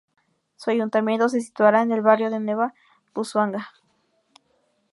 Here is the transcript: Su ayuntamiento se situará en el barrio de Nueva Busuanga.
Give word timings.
Su 0.55 0.71
ayuntamiento 0.71 1.29
se 1.29 1.41
situará 1.41 1.83
en 1.83 1.91
el 1.91 2.01
barrio 2.01 2.31
de 2.31 2.39
Nueva 2.39 2.73
Busuanga. 3.13 3.69